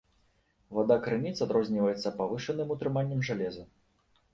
Вада 0.77 0.97
крыніц 1.05 1.35
адрозніваецца 1.47 2.15
павышаным 2.25 2.67
утрыманнем 2.79 3.19
жалеза. 3.33 3.73